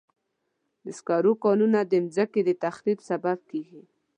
د 0.85 0.87
سکرو 0.97 1.33
کانونه 1.43 1.79
د 1.85 1.93
مځکې 2.05 2.41
د 2.45 2.49
تخریب 2.63 2.99
سبب 3.09 3.37
کېږي. 3.51 3.81